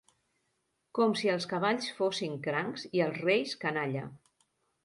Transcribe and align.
Com 0.99 1.13
si 1.19 1.29
els 1.33 1.45
cavalls 1.51 1.91
fossin 1.99 2.39
crancs 2.49 2.89
i 2.99 3.05
els 3.09 3.23
reis 3.29 3.55
canalla. 3.67 4.09